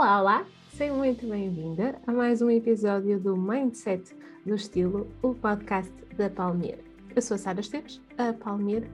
Olá, 0.00 0.18
olá! 0.18 0.46
Seja 0.72 0.94
muito 0.94 1.26
bem-vinda 1.26 2.00
a 2.06 2.10
mais 2.10 2.40
um 2.40 2.50
episódio 2.50 3.20
do 3.20 3.36
Mindset 3.36 4.16
do 4.46 4.54
Estilo, 4.54 5.06
o 5.20 5.34
podcast 5.34 5.92
da 6.16 6.30
Palmeira. 6.30 6.78
Eu 7.14 7.20
sou 7.20 7.34
a 7.34 7.38
Sara 7.38 7.60
Esteves, 7.60 8.00
a 8.16 8.32
Palmeira, 8.32 8.88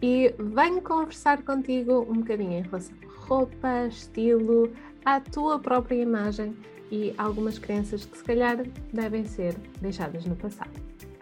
e 0.00 0.32
venho 0.38 0.80
conversar 0.80 1.42
contigo 1.42 2.06
um 2.08 2.20
bocadinho 2.20 2.52
em 2.52 2.62
relação 2.62 2.94
a 3.02 3.26
roupa, 3.26 3.86
estilo, 3.88 4.72
à 5.04 5.18
tua 5.18 5.58
própria 5.58 6.00
imagem 6.00 6.56
e 6.88 7.12
algumas 7.18 7.58
crenças 7.58 8.04
que 8.04 8.16
se 8.16 8.22
calhar 8.22 8.58
devem 8.92 9.24
ser 9.24 9.56
deixadas 9.80 10.24
no 10.24 10.36
passado. 10.36 10.70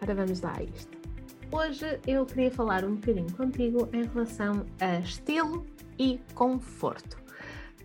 Ora, 0.03 0.15
vamos 0.15 0.43
lá 0.43 0.53
a 0.59 0.63
isto. 0.63 0.99
Hoje 1.51 1.99
eu 2.07 2.27
queria 2.27 2.51
falar 2.51 2.85
um 2.85 2.97
bocadinho 2.97 3.33
contigo 3.33 3.89
em 3.95 4.05
relação 4.05 4.67
a 4.79 4.99
estilo 4.99 5.65
e 5.99 6.21
conforto 6.35 7.22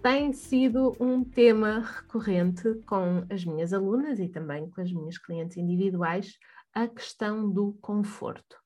tem 0.02 0.32
sido 0.32 0.96
um 1.00 1.24
tema 1.24 1.80
recorrente 1.80 2.76
com 2.86 3.26
as 3.30 3.44
minhas 3.44 3.74
alunas 3.74 4.20
e 4.20 4.28
também 4.28 4.70
com 4.70 4.82
as 4.82 4.92
minhas 4.92 5.18
clientes 5.18 5.58
individuais, 5.58 6.38
a 6.74 6.88
questão 6.88 7.50
do 7.50 7.74
conforto. 7.82 8.58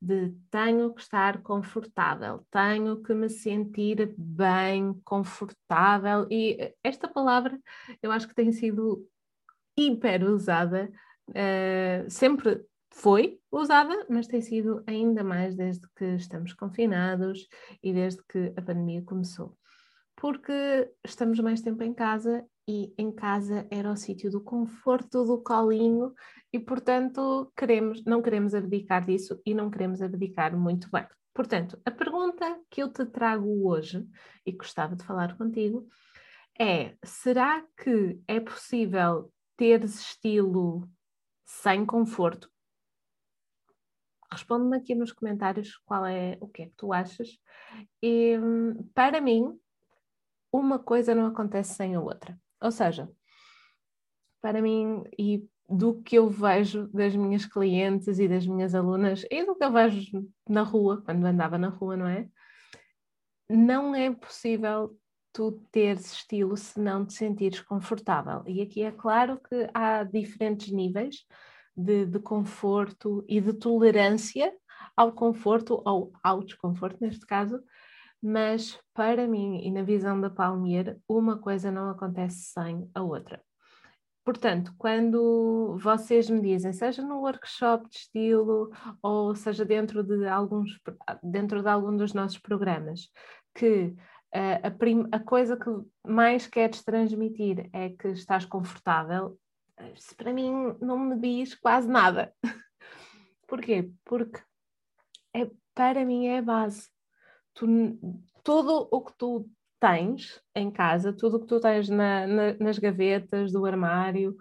De 0.00 0.32
tenho 0.50 0.94
que 0.94 1.00
estar 1.00 1.42
confortável, 1.42 2.46
tenho 2.50 3.02
que 3.02 3.12
me 3.12 3.28
sentir 3.28 4.14
bem, 4.16 4.94
confortável, 5.04 6.26
e 6.30 6.72
esta 6.84 7.08
palavra 7.08 7.58
eu 8.00 8.12
acho 8.12 8.28
que 8.28 8.34
tem 8.34 8.52
sido 8.52 9.04
hiper 9.76 10.22
usada, 10.22 10.88
uh, 11.30 12.08
sempre 12.08 12.64
foi 12.92 13.40
usada, 13.50 14.06
mas 14.08 14.28
tem 14.28 14.40
sido 14.40 14.84
ainda 14.86 15.24
mais 15.24 15.56
desde 15.56 15.86
que 15.96 16.04
estamos 16.14 16.54
confinados 16.54 17.48
e 17.82 17.92
desde 17.92 18.22
que 18.24 18.52
a 18.56 18.62
pandemia 18.62 19.02
começou 19.02 19.57
porque 20.20 20.92
estamos 21.04 21.38
mais 21.38 21.62
tempo 21.62 21.82
em 21.84 21.94
casa 21.94 22.44
e 22.68 22.92
em 22.98 23.10
casa 23.12 23.66
era 23.70 23.90
o 23.90 23.96
sítio 23.96 24.30
do 24.30 24.40
conforto, 24.40 25.24
do 25.24 25.40
colinho 25.40 26.12
e, 26.52 26.58
portanto, 26.58 27.52
queremos, 27.56 28.04
não 28.04 28.20
queremos 28.20 28.52
abdicar 28.52 29.06
disso 29.06 29.40
e 29.46 29.54
não 29.54 29.70
queremos 29.70 30.02
abdicar 30.02 30.56
muito 30.56 30.90
bem. 30.90 31.06
Portanto, 31.32 31.80
a 31.84 31.90
pergunta 31.92 32.60
que 32.68 32.82
eu 32.82 32.92
te 32.92 33.06
trago 33.06 33.68
hoje 33.68 34.04
e 34.44 34.50
gostava 34.50 34.96
de 34.96 35.04
falar 35.04 35.36
contigo 35.38 35.86
é: 36.58 36.96
será 37.04 37.64
que 37.76 38.20
é 38.26 38.40
possível 38.40 39.32
ter 39.56 39.84
estilo 39.84 40.88
sem 41.44 41.86
conforto? 41.86 42.50
Responde-me 44.32 44.76
aqui 44.76 44.96
nos 44.96 45.12
comentários 45.12 45.76
qual 45.86 46.04
é 46.04 46.36
o 46.40 46.48
que 46.48 46.62
é 46.62 46.66
que 46.66 46.74
tu 46.76 46.92
achas. 46.92 47.28
E, 48.02 48.36
para 48.92 49.20
mim, 49.20 49.58
uma 50.52 50.78
coisa 50.78 51.14
não 51.14 51.26
acontece 51.26 51.74
sem 51.74 51.94
a 51.94 52.00
outra. 52.00 52.38
Ou 52.60 52.70
seja, 52.70 53.08
para 54.40 54.60
mim, 54.62 55.04
e 55.18 55.46
do 55.68 56.02
que 56.02 56.16
eu 56.16 56.28
vejo 56.28 56.88
das 56.88 57.14
minhas 57.14 57.44
clientes 57.44 58.18
e 58.18 58.26
das 58.26 58.46
minhas 58.46 58.74
alunas, 58.74 59.24
e 59.30 59.44
do 59.44 59.54
que 59.54 59.64
eu 59.64 59.72
vejo 59.72 60.26
na 60.48 60.62
rua, 60.62 61.02
quando 61.04 61.24
andava 61.24 61.58
na 61.58 61.68
rua, 61.68 61.96
não 61.96 62.08
é? 62.08 62.28
Não 63.48 63.94
é 63.94 64.10
possível 64.12 64.98
tu 65.32 65.52
teres 65.70 66.12
estilo 66.12 66.56
se 66.56 66.80
não 66.80 67.04
te 67.04 67.12
sentires 67.12 67.60
confortável. 67.60 68.42
E 68.46 68.62
aqui 68.62 68.82
é 68.82 68.90
claro 68.90 69.38
que 69.38 69.68
há 69.74 70.02
diferentes 70.02 70.72
níveis 70.72 71.26
de, 71.76 72.06
de 72.06 72.18
conforto 72.18 73.24
e 73.28 73.40
de 73.40 73.52
tolerância 73.52 74.52
ao 74.96 75.12
conforto 75.12 75.80
ou 75.84 76.12
ao 76.22 76.42
desconforto, 76.42 76.98
neste 77.00 77.24
caso, 77.24 77.62
mas 78.22 78.78
para 78.92 79.26
mim 79.26 79.60
e 79.64 79.70
na 79.70 79.82
visão 79.82 80.20
da 80.20 80.30
Palmeira, 80.30 80.98
uma 81.08 81.38
coisa 81.38 81.70
não 81.70 81.90
acontece 81.90 82.52
sem 82.52 82.90
a 82.94 83.02
outra. 83.02 83.42
Portanto, 84.24 84.74
quando 84.76 85.78
vocês 85.78 86.28
me 86.28 86.40
dizem, 86.40 86.72
seja 86.72 87.00
no 87.00 87.20
workshop 87.20 87.88
de 87.88 87.96
estilo 87.96 88.70
ou 89.02 89.34
seja 89.34 89.64
dentro 89.64 90.02
de 90.02 90.26
alguns 90.28 90.78
dentro 91.22 91.62
de 91.62 91.68
algum 91.68 91.96
dos 91.96 92.12
nossos 92.12 92.38
programas, 92.38 93.08
que 93.54 93.94
uh, 94.34 95.08
a, 95.12 95.16
a 95.16 95.20
coisa 95.20 95.56
que 95.56 95.70
mais 96.06 96.46
queres 96.46 96.84
transmitir 96.84 97.70
é 97.72 97.88
que 97.88 98.08
estás 98.08 98.44
confortável, 98.44 99.38
isso 99.94 100.14
para 100.14 100.32
mim 100.32 100.76
não 100.80 100.98
me 100.98 101.18
diz 101.18 101.54
quase 101.54 101.88
nada. 101.88 102.34
Porquê? 103.48 103.90
Porque 104.04 104.42
é, 105.34 105.50
para 105.74 106.04
mim 106.04 106.26
é 106.26 106.38
a 106.38 106.42
base 106.42 106.86
tu, 107.58 107.66
tudo 108.44 108.88
o 108.90 109.00
que 109.00 109.12
tu 109.18 109.50
tens 109.80 110.40
em 110.54 110.70
casa, 110.70 111.12
tudo 111.12 111.36
o 111.36 111.40
que 111.40 111.46
tu 111.46 111.60
tens 111.60 111.88
na, 111.88 112.26
na, 112.26 112.54
nas 112.54 112.78
gavetas 112.78 113.52
do 113.52 113.64
armário, 113.66 114.36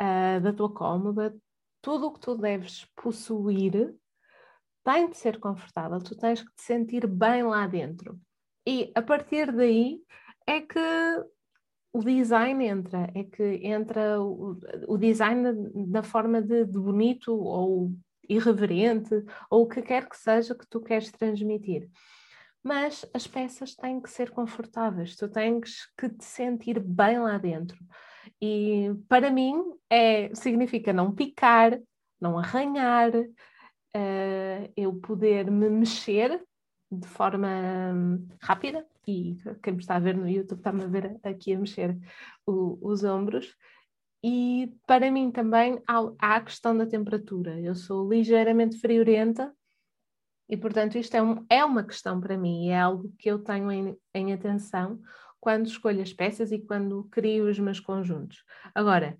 uh, 0.00 0.40
da 0.40 0.52
tua 0.52 0.72
cómoda, 0.72 1.34
tudo 1.80 2.06
o 2.06 2.12
que 2.12 2.20
tu 2.20 2.36
deves 2.36 2.86
possuir 2.94 3.94
tem 4.84 5.08
de 5.08 5.16
ser 5.16 5.38
confortável, 5.38 5.98
tu 5.98 6.16
tens 6.16 6.42
que 6.42 6.54
te 6.54 6.62
sentir 6.62 7.06
bem 7.06 7.42
lá 7.42 7.66
dentro. 7.66 8.18
E 8.66 8.90
a 8.94 9.02
partir 9.02 9.52
daí 9.52 10.00
é 10.46 10.60
que 10.60 10.78
o 11.92 12.02
design 12.02 12.66
entra, 12.66 13.10
é 13.14 13.24
que 13.24 13.60
entra 13.66 14.20
o, 14.20 14.58
o 14.86 14.98
design 14.98 15.70
da 15.90 16.02
forma 16.02 16.40
de, 16.40 16.64
de 16.64 16.78
bonito 16.78 17.34
ou 17.34 17.92
irreverente, 18.28 19.14
ou 19.50 19.62
o 19.62 19.68
que 19.68 19.80
quer 19.80 20.08
que 20.08 20.16
seja 20.16 20.54
que 20.54 20.66
tu 20.68 20.80
queres 20.80 21.10
transmitir 21.10 21.90
mas 22.62 23.04
as 23.14 23.26
peças 23.26 23.74
têm 23.74 24.00
que 24.00 24.10
ser 24.10 24.30
confortáveis, 24.30 25.16
tu 25.16 25.28
tens 25.28 25.86
que 25.96 26.08
te 26.08 26.24
sentir 26.24 26.80
bem 26.80 27.18
lá 27.18 27.38
dentro. 27.38 27.78
E 28.40 28.90
para 29.08 29.30
mim 29.30 29.62
é, 29.90 30.34
significa 30.34 30.92
não 30.92 31.14
picar, 31.14 31.78
não 32.20 32.38
arranhar, 32.38 33.10
uh, 33.16 34.72
eu 34.76 34.94
poder 34.94 35.50
me 35.50 35.68
mexer 35.70 36.42
de 36.90 37.06
forma 37.06 37.48
hum, 37.94 38.26
rápida, 38.40 38.86
e 39.06 39.36
quem 39.62 39.74
me 39.74 39.80
está 39.80 39.96
a 39.96 40.00
ver 40.00 40.16
no 40.16 40.28
YouTube 40.28 40.58
está-me 40.58 40.84
a 40.84 40.86
ver 40.86 41.18
aqui 41.22 41.54
a 41.54 41.58
mexer 41.58 41.96
o, 42.46 42.78
os 42.82 43.04
ombros. 43.04 43.54
E 44.22 44.74
para 44.86 45.10
mim 45.10 45.30
também 45.30 45.80
há, 45.86 45.98
há 46.18 46.36
a 46.36 46.40
questão 46.40 46.76
da 46.76 46.86
temperatura. 46.86 47.58
Eu 47.60 47.74
sou 47.74 48.08
ligeiramente 48.08 48.78
friorenta, 48.78 49.54
e, 50.48 50.56
portanto, 50.56 50.96
isto 50.96 51.14
é, 51.14 51.22
um, 51.22 51.44
é 51.48 51.64
uma 51.64 51.84
questão 51.84 52.20
para 52.20 52.36
mim, 52.36 52.68
é 52.70 52.80
algo 52.80 53.12
que 53.18 53.30
eu 53.30 53.38
tenho 53.38 53.70
em, 53.70 53.96
em 54.14 54.32
atenção 54.32 55.00
quando 55.40 55.66
escolho 55.66 56.02
as 56.02 56.12
peças 56.12 56.50
e 56.50 56.58
quando 56.58 57.04
crio 57.10 57.48
os 57.48 57.58
meus 57.58 57.78
conjuntos. 57.78 58.44
Agora, 58.74 59.16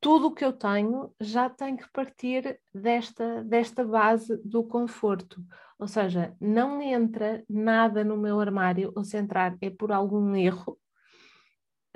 tudo 0.00 0.28
o 0.28 0.34
que 0.34 0.44
eu 0.44 0.52
tenho 0.52 1.14
já 1.20 1.48
tem 1.50 1.76
que 1.76 1.88
partir 1.92 2.58
desta, 2.74 3.44
desta 3.44 3.84
base 3.84 4.40
do 4.42 4.64
conforto. 4.64 5.44
Ou 5.78 5.86
seja, 5.86 6.34
não 6.40 6.80
entra 6.80 7.44
nada 7.48 8.02
no 8.02 8.16
meu 8.16 8.40
armário, 8.40 8.92
ou 8.96 9.04
se 9.04 9.18
entrar 9.18 9.56
é 9.60 9.70
por 9.70 9.92
algum 9.92 10.34
erro, 10.34 10.78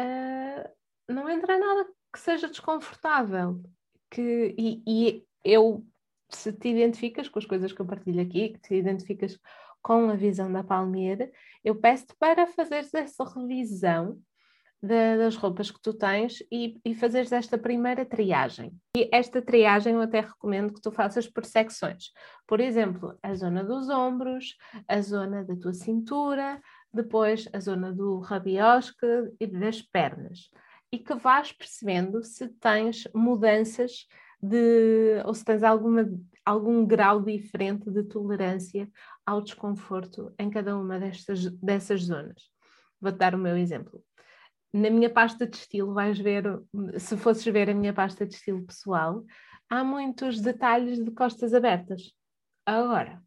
uh, 0.01 0.71
não 1.09 1.29
entra 1.29 1.59
nada 1.59 1.89
que 2.13 2.21
seja 2.21 2.49
desconfortável. 2.49 3.63
Que, 4.11 4.55
e, 4.57 4.83
e 4.87 5.27
eu 5.43 5.85
se 6.29 6.53
te 6.53 6.69
identificas 6.69 7.29
com 7.29 7.39
as 7.39 7.47
coisas 7.47 7.73
que 7.73 7.81
eu 7.81 7.87
partilho 7.87 8.21
aqui, 8.21 8.51
que 8.51 8.61
te 8.61 8.75
identificas 8.75 9.39
com 9.83 10.09
a 10.09 10.17
visão 10.17 10.51
da 10.51 10.65
Palmeira, 10.65 11.31
eu 11.63 11.77
peço-te 11.77 12.15
para 12.19 12.47
fazeres 12.47 12.93
essa 12.95 13.25
revisão 13.25 14.19
de, 14.85 15.17
das 15.17 15.37
roupas 15.37 15.71
que 15.71 15.81
tu 15.81 15.95
tens 15.95 16.43
e, 16.53 16.79
e 16.85 16.95
fazeres 16.95 17.33
esta 17.33 17.57
primeira 17.57 18.05
triagem. 18.05 18.73
E 18.97 19.09
esta 19.13 19.41
triagem 19.41 19.95
eu 19.95 20.03
até 20.03 20.21
recomendo 20.21 20.75
que 20.75 20.81
tu 20.81 20.91
faças 20.91 21.27
por 21.27 21.45
secções. 21.45 22.13
Por 22.47 22.61
exemplo, 22.61 23.19
a 23.23 23.35
zona 23.35 23.65
dos 23.65 23.89
ombros, 23.89 24.57
a 24.87 25.01
zona 25.01 25.43
da 25.45 25.57
tua 25.57 25.73
cintura, 25.73 26.61
depois 26.93 27.49
a 27.53 27.61
zona 27.61 27.93
do 27.93 28.21
rabiosque 28.21 29.07
e 29.41 29.47
das 29.47 29.81
pernas. 29.81 30.51
E 30.93 30.99
que 30.99 31.15
vás 31.15 31.51
percebendo 31.51 32.23
se 32.23 32.49
tens 32.49 33.09
mudanças 33.15 34.07
de, 34.45 35.23
ou 35.25 35.35
se 35.35 35.45
tens 35.45 35.63
alguma, 35.63 36.09
algum 36.45 36.85
grau 36.87 37.23
diferente 37.23 37.91
de 37.91 38.03
tolerância 38.05 38.89
ao 39.25 39.41
desconforto 39.41 40.35
em 40.39 40.51
cada 40.51 40.77
uma 40.77 40.99
destas, 40.99 41.51
dessas 41.53 42.03
zonas. 42.03 42.51
Vou-te 43.01 43.19
dar 43.19 43.35
o 43.35 43.39
meu 43.39 43.57
exemplo. 43.57 44.03
Na 44.73 44.91
minha 44.91 45.09
pasta 45.09 45.47
de 45.47 45.57
estilo, 45.57 45.95
vais 45.95 46.19
ver, 46.19 46.45
se 46.99 47.17
fosses 47.17 47.45
ver 47.45 47.71
a 47.71 47.75
minha 47.75 47.93
pasta 47.93 48.27
de 48.27 48.35
estilo 48.35 48.67
pessoal, 48.67 49.25
há 49.71 49.85
muitos 49.85 50.41
detalhes 50.41 51.03
de 51.03 51.11
costas 51.13 51.55
abertas. 51.55 52.13
Agora, 52.67 53.23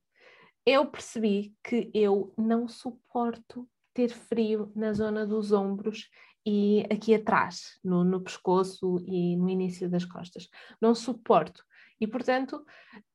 eu 0.65 0.85
percebi 0.85 1.55
que 1.63 1.89
eu 1.93 2.33
não 2.37 2.67
suporto 2.67 3.67
ter 3.93 4.09
frio 4.09 4.71
na 4.75 4.93
zona 4.93 5.25
dos 5.25 5.51
ombros 5.51 6.09
e 6.49 6.85
aqui 6.89 7.13
atrás, 7.13 7.77
no, 7.83 8.05
no 8.05 8.21
pescoço 8.21 9.03
e 9.05 9.35
no 9.35 9.49
início 9.49 9.89
das 9.89 10.05
costas. 10.05 10.47
Não 10.79 10.95
suporto. 10.95 11.61
E, 11.99 12.07
portanto, 12.07 12.65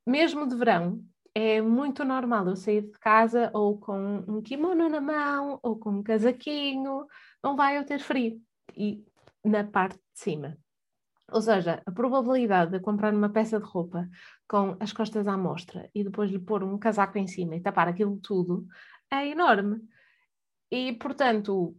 mesmo 0.07 0.47
de 0.47 0.55
verão, 0.55 1.03
é 1.35 1.63
muito 1.63 2.05
normal 2.05 2.47
eu 2.47 2.57
sair 2.57 2.83
de 2.83 2.99
casa 2.99 3.51
ou 3.55 3.79
com 3.79 4.23
um 4.29 4.43
kimono 4.43 4.87
na 4.87 5.01
mão 5.01 5.59
ou 5.63 5.79
com 5.79 5.93
um 5.93 6.03
casaquinho, 6.03 7.07
não 7.43 7.57
vai 7.57 7.79
eu 7.79 7.87
ter 7.87 8.01
frio. 8.01 8.39
e 8.77 9.03
na 9.43 9.65
parte 9.65 9.97
de 9.97 10.21
cima. 10.21 10.59
Ou 11.31 11.41
seja, 11.41 11.83
a 11.87 11.91
probabilidade 11.91 12.73
de 12.73 12.81
comprar 12.81 13.15
uma 13.15 13.31
peça 13.31 13.59
de 13.59 13.65
roupa 13.65 14.07
com 14.47 14.77
as 14.79 14.93
costas 14.93 15.27
à 15.27 15.39
mostra 15.39 15.89
e 15.95 16.05
depois 16.05 16.31
lhe 16.31 16.39
pôr 16.39 16.63
um 16.63 16.79
casaco 16.79 17.17
em 17.17 17.27
cima 17.27 17.57
e 17.57 17.63
tapar 17.63 17.89
aquilo 17.89 18.19
tudo 18.19 18.67
é 19.11 19.27
enorme. 19.27 19.81
E, 20.71 20.93
portanto, 20.93 21.75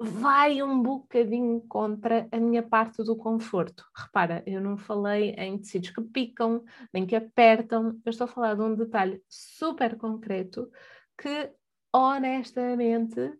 vai 0.00 0.62
um 0.62 0.82
bocadinho 0.82 1.60
contra 1.68 2.26
a 2.32 2.38
minha 2.38 2.62
parte 2.62 3.04
do 3.04 3.14
conforto. 3.14 3.84
Repara, 3.94 4.42
eu 4.46 4.58
não 4.58 4.78
falei 4.78 5.34
em 5.36 5.58
tecidos 5.58 5.90
que 5.90 6.00
picam, 6.00 6.64
nem 6.92 7.06
que 7.06 7.14
apertam, 7.14 8.00
eu 8.04 8.10
estou 8.10 8.24
a 8.24 8.28
falar 8.28 8.54
de 8.54 8.62
um 8.62 8.74
detalhe 8.74 9.22
super 9.28 9.96
concreto 9.96 10.70
que, 11.18 11.52
honestamente, 11.92 13.30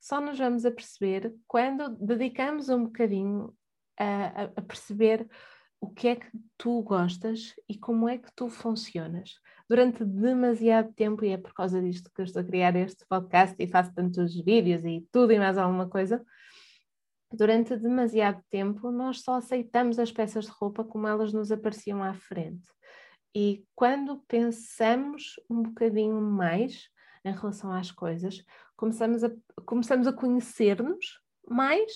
só 0.00 0.18
nos 0.18 0.38
vamos 0.38 0.64
a 0.64 0.70
perceber 0.70 1.34
quando 1.46 1.90
dedicamos 1.90 2.70
um 2.70 2.84
bocadinho 2.84 3.54
a, 3.98 4.44
a, 4.44 4.62
perceber 4.62 5.28
o 5.86 5.94
que 5.94 6.08
é 6.08 6.16
que 6.16 6.26
tu 6.58 6.82
gostas 6.82 7.54
e 7.68 7.78
como 7.78 8.08
é 8.08 8.18
que 8.18 8.28
tu 8.34 8.48
funcionas. 8.48 9.38
Durante 9.68 10.04
demasiado 10.04 10.92
tempo, 10.92 11.24
e 11.24 11.28
é 11.28 11.36
por 11.36 11.54
causa 11.54 11.80
disto 11.80 12.10
que 12.12 12.20
eu 12.20 12.24
estou 12.24 12.42
a 12.42 12.44
criar 12.44 12.74
este 12.74 13.06
podcast 13.08 13.54
e 13.58 13.68
faço 13.68 13.94
tantos 13.94 14.34
vídeos 14.34 14.84
e 14.84 15.06
tudo 15.12 15.32
e 15.32 15.38
mais 15.38 15.56
alguma 15.56 15.88
coisa, 15.88 16.24
durante 17.32 17.76
demasiado 17.76 18.42
tempo 18.50 18.90
nós 18.90 19.22
só 19.22 19.34
aceitamos 19.34 19.98
as 19.98 20.10
peças 20.10 20.46
de 20.46 20.50
roupa 20.50 20.84
como 20.84 21.06
elas 21.06 21.32
nos 21.32 21.52
apareciam 21.52 22.02
à 22.02 22.14
frente. 22.14 22.68
E 23.34 23.64
quando 23.74 24.24
pensamos 24.26 25.34
um 25.48 25.62
bocadinho 25.62 26.20
mais 26.20 26.88
em 27.24 27.32
relação 27.32 27.72
às 27.72 27.92
coisas, 27.92 28.44
começamos 28.76 29.22
a, 29.22 29.30
começamos 29.64 30.06
a 30.06 30.12
conhecer-nos 30.12 31.20
mais 31.48 31.92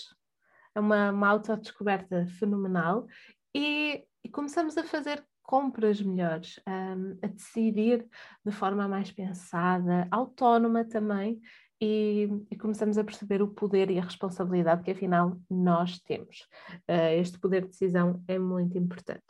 é 0.75 0.81
uma, 0.81 1.11
uma 1.11 1.29
autodescoberta 1.29 2.27
fenomenal 2.39 3.07
e, 3.55 4.05
e, 4.25 4.29
começamos 4.29 4.77
a 4.77 4.85
fazer 4.85 5.25
compras 5.43 6.01
melhores, 6.01 6.61
um, 6.67 7.19
a 7.23 7.27
decidir 7.27 8.07
de 8.45 8.53
forma 8.53 8.87
mais 8.87 9.11
pensada, 9.11 10.07
autónoma 10.11 10.85
também, 10.85 11.41
e, 11.81 12.29
e, 12.51 12.57
começamos 12.57 12.99
a 12.99 13.05
perceber 13.05 13.43
o 13.43 13.49
poder 13.49 13.91
e 13.91 13.99
a 13.99 14.03
responsabilidade 14.03 14.83
que 14.83 14.91
afinal 14.91 15.41
nós 15.49 15.99
temos. 16.01 16.47
Uh, 16.89 17.19
este 17.19 17.39
poder 17.39 17.63
de 17.63 17.69
decisão 17.69 18.23
é 18.29 18.39
muito 18.39 18.77
importante. 18.77 19.25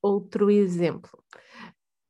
Outro 0.00 0.50
exemplo. 0.50 1.22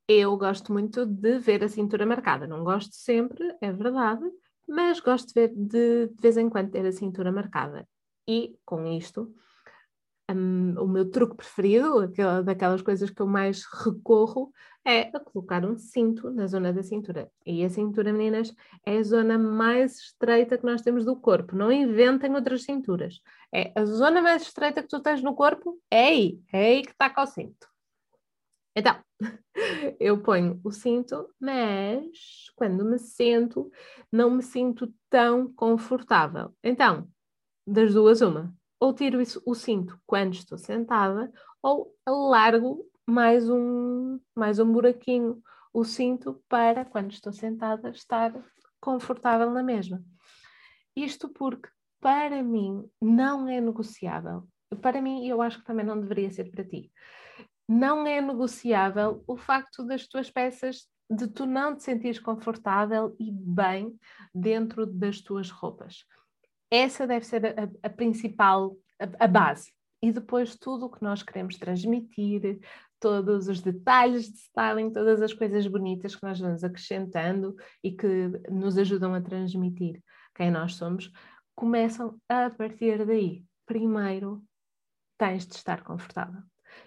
Eu 0.07 0.37
gosto 0.37 0.73
muito 0.73 1.05
de 1.05 1.39
ver 1.39 1.65
a 1.65 1.69
cintura 1.69 2.05
marcada. 2.07 2.47
Não 2.47 2.63
gosto 2.63 2.95
sempre, 2.95 3.57
é 3.61 3.73
verdade, 3.73 4.23
mas 4.69 5.01
gosto 5.01 5.29
de 5.29 5.35
ver 5.35 5.49
de, 5.55 6.09
de 6.09 6.21
vez 6.21 6.37
em 6.37 6.49
quando 6.49 6.71
ter 6.71 6.85
a 6.85 6.93
cintura 6.93 7.33
marcada. 7.33 7.89
E 8.29 8.55
com 8.65 8.87
isto, 8.87 9.35
um, 10.31 10.75
o 10.79 10.87
meu 10.87 11.11
truque 11.11 11.37
preferido, 11.37 12.01
aquela, 12.01 12.43
daquelas 12.43 12.83
coisas 12.83 13.11
que 13.11 13.21
eu 13.21 13.27
mais 13.27 13.65
recorro, 13.65 14.53
é 14.85 15.11
a 15.15 15.21
colocar 15.21 15.65
um 15.65 15.77
cinto 15.77 16.31
na 16.31 16.47
zona 16.47 16.73
da 16.73 16.83
cintura. 16.83 17.31
E 17.45 17.65
a 17.65 17.69
cintura, 17.69 18.13
meninas, 18.13 18.55
é 18.87 18.97
a 18.99 19.03
zona 19.03 19.39
mais 19.39 19.99
estreita 19.99 20.57
que 20.57 20.65
nós 20.65 20.83
temos 20.83 21.05
do 21.05 21.17
corpo. 21.17 21.55
Não 21.55 21.71
inventem 21.71 22.35
outras 22.35 22.63
cinturas. 22.63 23.21
É 23.53 23.73
a 23.75 23.85
zona 23.85 24.23
mais 24.23 24.43
estreita 24.43 24.83
que 24.83 24.89
tu 24.89 25.01
tens 25.01 25.23
no 25.23 25.35
corpo, 25.35 25.79
é 25.91 26.07
aí. 26.07 26.41
É 26.53 26.67
aí 26.67 26.83
que 26.83 26.93
está 26.93 27.11
com 27.11 27.21
o 27.21 27.27
cinto. 27.27 27.69
Então, 28.75 28.97
eu 29.99 30.23
ponho 30.23 30.61
o 30.65 30.71
cinto, 30.71 31.29
mas 31.41 32.51
quando 32.55 32.85
me 32.85 32.99
sento, 32.99 33.71
não 34.11 34.31
me 34.31 34.43
sinto 34.43 34.93
tão 35.11 35.53
confortável. 35.53 36.55
Então, 36.63 37.09
das 37.67 37.93
duas, 37.93 38.23
uma. 38.23 38.57
Ou 38.81 38.95
tiro 38.95 39.19
o 39.45 39.55
cinto 39.55 40.01
quando 40.07 40.35
estou 40.35 40.57
sentada, 40.57 41.33
ou 41.63 41.95
alargo 42.07 42.85
mais 43.07 43.49
um, 43.49 44.21
mais 44.35 44.59
um 44.59 44.71
buraquinho 44.71 45.43
o 45.73 45.85
cinto 45.85 46.43
para, 46.49 46.85
quando 46.85 47.13
estou 47.13 47.33
sentada, 47.33 47.91
estar 47.91 48.33
confortável 48.81 49.51
na 49.51 49.63
mesma. 49.63 50.03
Isto 50.95 51.29
porque, 51.29 51.69
para 52.01 52.43
mim, 52.43 52.89
não 53.01 53.49
é 53.49 53.61
negociável. 53.61 54.47
Para 54.81 55.01
mim, 55.01 55.25
e 55.25 55.29
eu 55.29 55.41
acho 55.41 55.59
que 55.59 55.65
também 55.65 55.85
não 55.85 56.01
deveria 56.01 56.31
ser 56.31 56.51
para 56.51 56.65
ti, 56.65 56.93
não 57.69 58.07
é 58.07 58.21
negociável 58.21 59.23
o 59.27 59.37
facto 59.37 59.85
das 59.85 60.07
tuas 60.07 60.31
peças 60.31 60.87
de 61.11 61.27
tu 61.27 61.47
não 61.47 61.75
te 61.75 61.83
sentires 61.83 62.19
confortável 62.19 63.17
e 63.19 63.31
bem 63.33 63.99
dentro 64.35 64.87
das 64.87 65.21
tuas 65.21 65.51
roupas 65.51 66.05
essa 66.71 67.07
deve 67.07 67.25
ser 67.25 67.47
a, 67.47 67.69
a 67.83 67.91
principal, 67.91 68.77
a, 68.99 69.25
a, 69.25 69.29
base. 69.29 69.73
E 70.03 70.13
depois 70.13 70.57
tudo 70.57 70.87
o 70.87 70.91
que 70.91 71.03
nós 71.03 71.23
queremos 71.23 71.57
transmitir, 71.57 72.61
todos 73.01 73.49
os 73.49 73.61
detalhes 73.61 74.31
de 74.31 74.39
styling, 74.39 74.93
todas 74.93 75.23
as 75.23 75.33
coisas 75.33 75.67
bonitas 75.67 76.15
que 76.15 76.25
nós 76.25 76.39
vamos 76.39 76.63
acrescentando 76.65 77.55
e 77.83 77.93
que 77.93 78.29
nos 78.51 78.77
ajudam 78.79 79.15
a 79.15 79.21
transmitir 79.21 80.03
quem 80.35 80.51
nós 80.51 80.75
somos, 80.75 81.11
começam 81.55 82.21
a 82.29 82.51
partir 82.51 83.05
daí. 83.05 83.45
Primeiro, 83.67 84.43
tens 85.17 85.47
de 85.47 85.55
estar 85.55 85.83
confortável. 85.83 86.43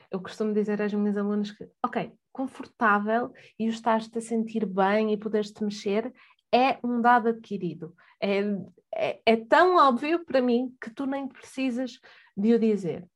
Eu 0.09 0.21
costumo 0.21 0.53
dizer 0.53 0.81
às 0.81 0.93
minhas 0.93 1.17
alunas 1.17 1.51
que, 1.51 1.69
ok, 1.83 2.13
confortável 2.31 3.33
e 3.59 3.67
o 3.67 3.69
estás-te 3.69 4.17
a 4.17 4.21
sentir 4.21 4.65
bem 4.65 5.11
e 5.11 5.17
poderes-te 5.17 5.63
mexer 5.63 6.13
é 6.53 6.77
um 6.83 7.01
dado 7.01 7.29
adquirido. 7.29 7.93
É, 8.21 8.41
é, 8.93 9.21
é, 9.25 9.35
tão 9.35 9.75
óbvio 9.77 10.25
para 10.25 10.41
mim 10.41 10.75
que 10.81 10.89
tu 10.89 11.05
nem 11.05 11.27
precisas 11.27 11.99
de 12.35 12.53
o 12.53 12.59
dizer. 12.59 13.07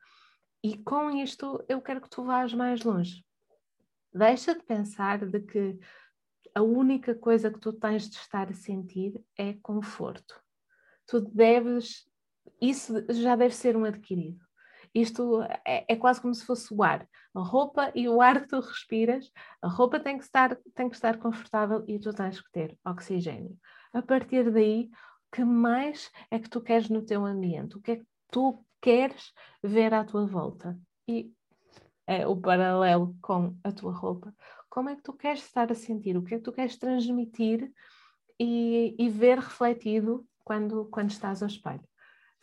E 0.63 0.77
com 0.77 1.11
isto 1.11 1.63
eu 1.67 1.81
quero 1.81 2.01
que 2.01 2.09
tu 2.09 2.23
vás 2.23 2.53
mais 2.53 2.83
longe. 2.83 3.23
Deixa 4.13 4.55
de 4.55 4.63
pensar 4.63 5.25
de 5.25 5.39
que 5.41 5.77
a 6.55 6.61
única 6.61 7.13
coisa 7.13 7.51
que 7.51 7.59
tu 7.59 7.73
tens 7.73 8.09
de 8.09 8.15
estar 8.15 8.49
a 8.49 8.53
sentir 8.53 9.21
é 9.37 9.53
conforto. 9.53 10.41
Tu 11.05 11.19
deves, 11.19 12.09
isso 12.61 13.05
já 13.11 13.35
deve 13.35 13.53
ser 13.53 13.75
um 13.75 13.83
adquirido. 13.83 14.39
Isto 14.93 15.41
é, 15.65 15.85
é, 15.89 15.95
quase 15.97 16.21
como 16.21 16.33
se 16.33 16.45
fosse 16.45 16.73
o 16.73 16.81
ar. 16.81 17.05
A 17.35 17.41
roupa 17.41 17.91
e 17.93 18.07
o 18.07 18.21
ar 18.21 18.41
que 18.41 18.47
tu 18.47 18.61
respiras, 18.61 19.29
a 19.61 19.67
roupa 19.67 19.99
tem 19.99 20.17
que 20.17 20.23
estar, 20.23 20.55
tem 20.73 20.87
que 20.87 20.95
estar 20.95 21.17
confortável 21.17 21.83
e 21.85 21.99
tu 21.99 22.13
tens 22.13 22.39
que 22.39 22.49
ter 22.49 22.77
oxigênio. 22.85 23.59
A 23.91 24.01
partir 24.01 24.49
daí, 24.49 24.89
que 25.31 25.43
mais 25.43 26.11
é 26.31 26.39
que 26.39 26.49
tu 26.49 26.61
queres 26.61 26.89
no 26.89 27.05
teu 27.05 27.25
ambiente? 27.25 27.77
O 27.77 27.81
que 27.81 27.91
é 27.91 27.95
que 27.97 28.07
tu 28.31 28.65
queres 28.81 29.31
ver 29.63 29.93
à 29.93 30.03
tua 30.03 30.25
volta? 30.25 30.77
E 31.07 31.31
é 32.07 32.27
o 32.27 32.37
paralelo 32.37 33.15
com 33.21 33.57
a 33.63 33.71
tua 33.71 33.91
roupa. 33.91 34.33
Como 34.69 34.89
é 34.89 34.95
que 34.95 35.03
tu 35.03 35.13
queres 35.13 35.43
estar 35.43 35.71
a 35.71 35.75
sentir? 35.75 36.17
O 36.17 36.23
que 36.23 36.35
é 36.35 36.37
que 36.37 36.43
tu 36.43 36.51
queres 36.51 36.77
transmitir 36.77 37.71
e, 38.39 38.95
e 38.97 39.09
ver 39.09 39.39
refletido 39.39 40.25
quando, 40.43 40.85
quando 40.85 41.09
estás 41.09 41.41
ao 41.41 41.47
espelho? 41.47 41.87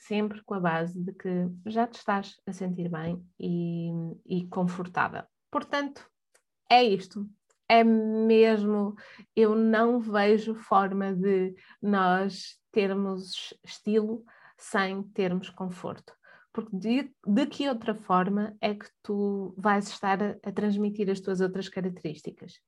sempre 0.02 0.42
com 0.42 0.54
a 0.54 0.60
base 0.60 1.00
de 1.00 1.12
que 1.12 1.48
já 1.66 1.86
te 1.86 1.94
estás 1.94 2.40
a 2.46 2.52
sentir 2.52 2.88
bem 2.88 3.24
e, 3.38 3.90
e 4.26 4.46
confortável. 4.48 5.22
Portanto, 5.50 6.08
é 6.68 6.82
isto. 6.82 7.28
É 7.68 7.84
mesmo, 7.84 8.94
eu 9.34 9.54
não 9.54 10.00
vejo 10.00 10.54
forma 10.54 11.14
de 11.14 11.54
nós 11.80 12.58
termos 12.72 13.54
estilo 13.62 14.24
sem 14.56 15.02
termos 15.02 15.50
conforto. 15.50 16.12
Porque 16.52 16.76
de, 16.76 17.14
de 17.26 17.46
que 17.46 17.68
outra 17.68 17.94
forma 17.94 18.54
é 18.60 18.74
que 18.74 18.86
tu 19.02 19.54
vais 19.56 19.88
estar 19.88 20.22
a, 20.22 20.36
a 20.42 20.52
transmitir 20.52 21.08
as 21.08 21.20
tuas 21.20 21.40
outras 21.40 21.68
características? 21.68 22.60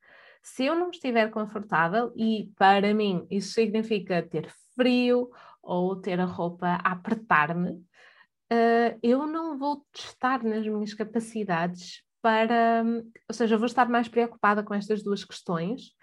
Se 0.42 0.64
eu 0.64 0.75
não 0.75 0.90
estiver 0.90 1.30
confortável, 1.30 2.12
e 2.16 2.52
para 2.56 2.92
mim 2.94 3.26
isso 3.30 3.52
significa 3.52 4.23
ter 4.23 4.50
frio 4.75 5.30
ou 5.62 5.96
ter 5.96 6.20
a 6.20 6.25
roupa 6.25 6.66
a 6.66 6.92
apertar-me, 6.92 7.70
uh, 7.70 8.99
eu 9.02 9.26
não 9.26 9.58
vou 9.58 9.84
testar 9.92 10.42
nas 10.42 10.66
minhas 10.66 10.94
capacidades 10.94 12.02
para. 12.20 12.84
Ou 13.28 13.34
seja, 13.34 13.58
vou 13.58 13.66
estar 13.66 13.88
mais 13.88 14.08
preocupada 14.08 14.62
com 14.62 14.75
estas 14.75 15.02
duas 15.02 15.25
questões 15.25 15.94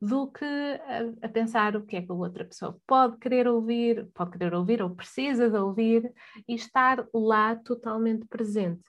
do 0.00 0.28
que 0.30 0.44
a, 0.44 1.26
a, 1.26 1.28
pensar 1.28 1.76
o 1.76 1.84
que 1.84 1.96
é 1.96 2.02
que 2.02 2.12
a 2.12 2.14
outra 2.14 2.44
pessoa 2.44 2.80
pode 2.86 3.18
querer 3.18 3.48
ouvir, 3.48 4.08
pode 4.14 4.32
querer 4.32 4.54
ouvir 4.54 4.80
ou 4.82 4.90
precisa 4.90 5.50
de 5.50 5.56
ouvir 5.56 6.12
e 6.46 6.54
estar 6.54 7.06
lá 7.12 7.56
totalmente 7.56 8.26
presente. 8.26 8.82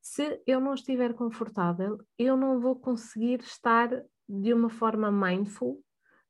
Se 0.00 0.40
eu 0.46 0.60
não 0.60 0.74
estiver 0.74 1.14
confortável, 1.14 1.98
eu 2.18 2.36
não 2.36 2.60
vou 2.60 2.76
conseguir 2.76 3.40
estar 3.40 3.88
de 4.28 4.54
uma 4.54 4.70
forma 4.70 5.10
mindful 5.10 5.82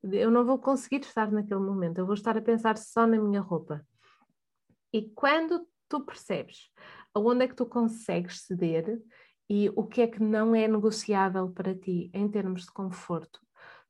eu 0.03 0.31
não 0.31 0.45
vou 0.45 0.59
conseguir 0.59 1.01
estar 1.01 1.31
naquele 1.31 1.61
momento, 1.61 1.99
eu 1.99 2.07
vou 2.07 2.15
estar 2.15 2.37
a 2.37 2.43
pensar 2.43 2.79
só 2.79 3.07
na 3.07 3.19
minha 3.19 3.41
roupa. 3.41 3.85
E 4.93 5.11
quando 5.11 5.67
tu 5.89 6.01
percebes 6.01 6.71
aonde 7.15 7.45
é 7.45 7.49
que 7.49 7.55
tu 7.55 7.67
consegues 7.67 8.43
ceder 8.43 9.01
e 9.49 9.69
o 9.71 9.85
que 9.85 10.01
é 10.01 10.07
que 10.07 10.23
não 10.23 10.55
é 10.55 10.67
negociável 10.67 11.51
para 11.51 11.75
ti 11.75 12.11
em 12.15 12.29
termos 12.29 12.63
de 12.63 12.73
conforto, 12.73 13.41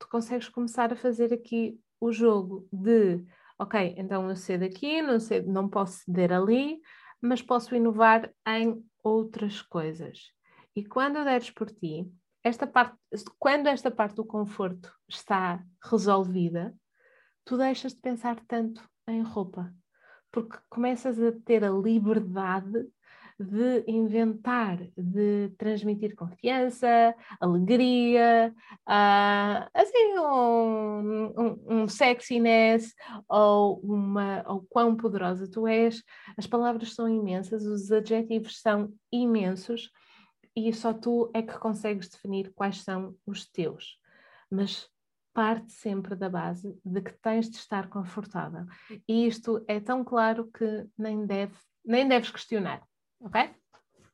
tu 0.00 0.08
consegues 0.08 0.48
começar 0.48 0.92
a 0.92 0.96
fazer 0.96 1.32
aqui 1.32 1.78
o 2.00 2.10
jogo 2.10 2.66
de, 2.72 3.22
ok, 3.58 3.94
então 3.96 4.28
eu 4.28 4.34
cedo 4.34 4.64
aqui, 4.64 5.02
não, 5.02 5.20
cedo, 5.20 5.52
não 5.52 5.68
posso 5.68 5.98
ceder 5.98 6.32
ali, 6.32 6.80
mas 7.20 7.42
posso 7.42 7.74
inovar 7.76 8.32
em 8.48 8.82
outras 9.04 9.60
coisas. 9.60 10.32
E 10.74 10.84
quando 10.84 11.22
deres 11.22 11.50
por 11.50 11.70
ti, 11.70 12.10
esta 12.42 12.66
parte, 12.66 12.96
quando 13.38 13.66
esta 13.66 13.90
parte 13.90 14.16
do 14.16 14.24
conforto 14.24 14.90
está 15.06 15.62
resolvida, 15.84 16.74
tu 17.44 17.58
deixas 17.58 17.92
de 17.92 18.00
pensar 18.00 18.40
tanto 18.48 18.82
em 19.06 19.20
roupa, 19.22 19.70
porque 20.32 20.56
começas 20.70 21.20
a 21.20 21.32
ter 21.44 21.62
a 21.62 21.70
liberdade 21.70 22.88
de 23.40 23.84
inventar, 23.86 24.78
de 24.96 25.48
transmitir 25.56 26.14
confiança, 26.14 27.14
alegria, 27.40 28.54
uh, 28.86 29.70
assim, 29.72 30.18
um, 30.18 31.32
um, 31.38 31.64
um, 31.68 31.88
sexiness 31.88 32.94
ou 33.26 33.80
uma, 33.80 34.44
ou 34.46 34.66
quão 34.68 34.94
poderosa 34.94 35.50
tu 35.50 35.66
és. 35.66 36.02
As 36.36 36.46
palavras 36.46 36.94
são 36.94 37.08
imensas, 37.08 37.64
os 37.64 37.90
adjetivos 37.90 38.60
são 38.60 38.92
imensos 39.10 39.90
e 40.54 40.70
só 40.74 40.92
tu 40.92 41.30
é 41.32 41.40
que 41.40 41.58
consegues 41.58 42.10
definir 42.10 42.52
quais 42.54 42.82
são 42.82 43.16
os 43.26 43.48
teus. 43.48 43.98
Mas 44.50 44.86
parte 45.32 45.72
sempre 45.72 46.14
da 46.14 46.28
base 46.28 46.78
de 46.84 47.00
que 47.00 47.12
tens 47.22 47.48
de 47.48 47.56
estar 47.56 47.88
confortável. 47.88 48.66
E 49.08 49.26
isto 49.26 49.64
é 49.66 49.80
tão 49.80 50.04
claro 50.04 50.50
que 50.52 50.86
nem, 50.98 51.24
deve, 51.24 51.56
nem 51.82 52.06
deves 52.06 52.30
questionar 52.30 52.82
ok? 53.20 53.50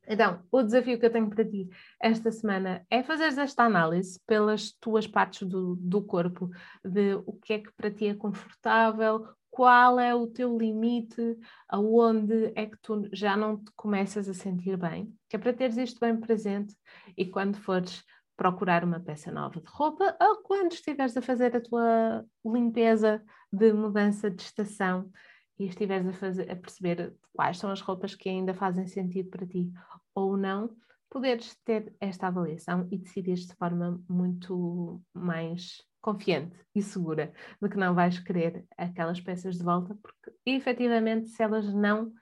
Então, 0.08 0.40
o 0.52 0.62
desafio 0.62 0.98
que 0.98 1.06
eu 1.06 1.10
tenho 1.10 1.28
para 1.28 1.44
ti 1.44 1.68
esta 2.00 2.30
semana 2.30 2.86
é 2.88 3.02
fazer 3.02 3.36
esta 3.38 3.64
análise 3.64 4.20
pelas 4.24 4.72
tuas 4.80 5.06
partes 5.06 5.46
do, 5.48 5.74
do 5.76 6.02
corpo, 6.02 6.48
de 6.84 7.14
o 7.26 7.32
que 7.32 7.54
é 7.54 7.58
que 7.58 7.72
para 7.72 7.90
ti 7.90 8.06
é 8.06 8.14
confortável, 8.14 9.26
qual 9.50 9.98
é 9.98 10.14
o 10.14 10.26
teu 10.26 10.56
limite, 10.56 11.36
aonde 11.68 12.52
é 12.54 12.66
que 12.66 12.76
tu 12.82 13.08
já 13.12 13.36
não 13.36 13.56
te 13.56 13.72
começas 13.74 14.28
a 14.28 14.34
sentir 14.34 14.76
bem, 14.76 15.12
que 15.28 15.36
é 15.36 15.38
para 15.38 15.52
teres 15.52 15.76
isto 15.76 15.98
bem 15.98 16.16
presente 16.16 16.76
e 17.16 17.24
quando 17.24 17.56
fores 17.56 18.04
procurar 18.36 18.84
uma 18.84 19.00
peça 19.00 19.32
nova 19.32 19.58
de 19.60 19.66
roupa 19.66 20.14
ou 20.20 20.42
quando 20.42 20.72
estiveres 20.72 21.16
a 21.16 21.22
fazer 21.22 21.56
a 21.56 21.60
tua 21.60 22.22
limpeza 22.44 23.22
de 23.50 23.72
mudança 23.72 24.30
de 24.30 24.42
estação, 24.42 25.10
e 25.58 25.66
estiveres 25.66 26.06
a, 26.06 26.12
fazer, 26.12 26.50
a 26.50 26.56
perceber 26.56 27.14
quais 27.32 27.58
são 27.58 27.70
as 27.70 27.80
roupas 27.80 28.14
que 28.14 28.28
ainda 28.28 28.54
fazem 28.54 28.86
sentido 28.86 29.30
para 29.30 29.46
ti 29.46 29.70
ou 30.14 30.36
não, 30.36 30.74
poderes 31.10 31.56
ter 31.64 31.94
esta 32.00 32.26
avaliação 32.26 32.86
e 32.90 32.98
decidir 32.98 33.34
de 33.34 33.54
forma 33.54 34.02
muito 34.08 35.00
mais 35.14 35.82
confiante 36.00 36.56
e 36.74 36.82
segura 36.82 37.32
de 37.60 37.68
que 37.68 37.76
não 37.76 37.94
vais 37.94 38.18
querer 38.18 38.64
aquelas 38.76 39.20
peças 39.20 39.56
de 39.56 39.64
volta, 39.64 39.96
porque 40.02 40.36
efetivamente, 40.44 41.28
se 41.28 41.42
elas 41.42 41.72
não 41.72 42.12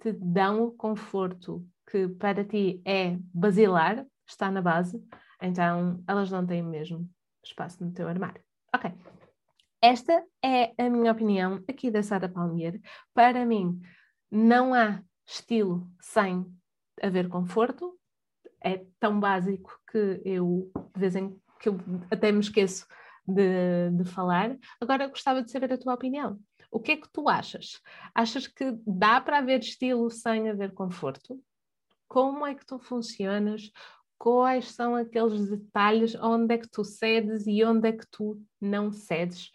te 0.00 0.12
dão 0.12 0.64
o 0.64 0.70
conforto 0.72 1.66
que 1.90 2.08
para 2.08 2.44
ti 2.44 2.80
é 2.84 3.16
basilar, 3.32 4.06
está 4.26 4.50
na 4.50 4.62
base, 4.62 5.02
então 5.40 6.02
elas 6.06 6.30
não 6.30 6.46
têm 6.46 6.62
mesmo 6.62 7.08
espaço 7.44 7.84
no 7.84 7.92
teu 7.92 8.08
armário. 8.08 8.42
Ok. 8.74 8.92
Esta 9.80 10.24
é 10.42 10.72
a 10.78 10.88
minha 10.88 11.12
opinião 11.12 11.62
aqui 11.68 11.90
da 11.90 12.02
Sara 12.02 12.28
Palmier. 12.28 12.80
Para 13.14 13.44
mim, 13.44 13.80
não 14.30 14.74
há 14.74 15.02
estilo 15.26 15.88
sem 16.00 16.46
haver 17.02 17.28
conforto. 17.28 17.98
É 18.62 18.84
tão 18.98 19.20
básico 19.20 19.78
que 19.90 20.20
eu, 20.24 20.70
de 20.94 21.00
vez 21.00 21.14
em 21.14 21.38
que 21.60 21.68
eu 21.68 21.78
até 22.10 22.32
me 22.32 22.40
esqueço 22.40 22.86
de, 23.26 23.90
de 23.90 24.04
falar. 24.04 24.56
Agora 24.80 25.08
gostava 25.08 25.42
de 25.42 25.50
saber 25.50 25.72
a 25.72 25.78
tua 25.78 25.94
opinião. 25.94 26.38
O 26.70 26.80
que 26.80 26.92
é 26.92 26.96
que 26.96 27.08
tu 27.10 27.28
achas? 27.28 27.80
Achas 28.14 28.46
que 28.46 28.76
dá 28.86 29.20
para 29.20 29.38
haver 29.38 29.60
estilo 29.60 30.10
sem 30.10 30.48
haver 30.48 30.72
conforto? 30.72 31.40
Como 32.08 32.46
é 32.46 32.54
que 32.54 32.64
tu 32.64 32.78
funcionas? 32.78 33.70
Quais 34.18 34.72
são 34.72 34.94
aqueles 34.94 35.48
detalhes 35.48 36.14
onde 36.16 36.54
é 36.54 36.58
que 36.58 36.68
tu 36.68 36.84
cedes 36.84 37.46
e 37.46 37.62
onde 37.64 37.88
é 37.88 37.92
que 37.92 38.06
tu 38.10 38.40
não 38.60 38.90
cedes 38.90 39.50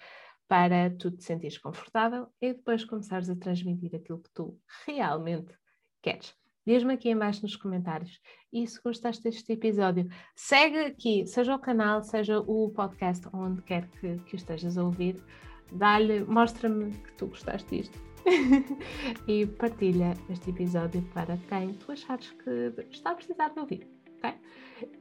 para 0.47 0.89
tu 0.89 1.09
te 1.09 1.23
sentires 1.23 1.57
confortável 1.57 2.27
e 2.41 2.53
depois 2.53 2.83
começares 2.83 3.29
a 3.29 3.35
transmitir 3.35 3.95
aquilo 3.95 4.19
que 4.19 4.29
tu 4.33 4.59
realmente 4.85 5.53
queres. 6.01 6.35
Diz-me 6.65 6.93
aqui 6.93 7.09
embaixo 7.09 7.41
nos 7.41 7.55
comentários. 7.55 8.19
E 8.53 8.67
se 8.67 8.79
gostaste 8.83 9.23
deste 9.23 9.53
episódio, 9.53 10.07
segue 10.35 10.77
aqui, 10.79 11.25
seja 11.25 11.55
o 11.55 11.59
canal, 11.59 12.03
seja 12.03 12.39
o 12.39 12.69
podcast, 12.69 13.27
onde 13.33 13.61
quer 13.63 13.87
que, 13.91 14.17
que 14.19 14.35
estejas 14.35 14.77
a 14.77 14.83
ouvir. 14.83 15.23
Dá-lhe, 15.71 16.23
mostra-me 16.25 16.91
que 16.91 17.13
tu 17.13 17.27
gostaste 17.27 17.77
disto. 17.77 17.99
e 19.27 19.47
partilha 19.47 20.13
este 20.29 20.51
episódio 20.51 21.01
para 21.13 21.37
quem 21.49 21.73
tu 21.73 21.91
achares 21.91 22.29
que 22.31 22.73
está 22.91 23.11
a 23.11 23.15
precisar 23.15 23.49
de 23.49 23.59
ouvir 23.59 24.00
ok? 24.21 24.33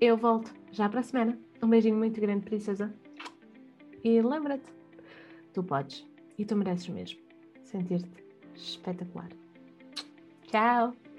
Eu 0.00 0.17
volto 0.17 0.53
já 0.73 0.89
para 0.89 1.00
a 1.00 1.03
semana. 1.03 1.39
Um 1.62 1.69
beijinho 1.69 1.97
muito 1.97 2.21
grande, 2.21 2.45
princesa. 2.45 2.93
E 4.03 4.21
lembra-te, 4.21 4.73
tu 5.53 5.62
podes 5.62 6.07
e 6.39 6.45
tu 6.45 6.57
mereces 6.57 6.89
mesmo 6.89 7.21
sentir-te 7.62 8.25
espetacular. 8.55 9.29
Tchau! 10.47 11.10